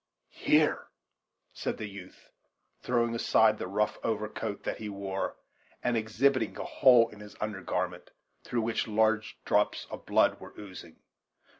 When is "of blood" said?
9.91-10.39